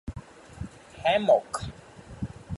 [1.05, 1.69] Hammock!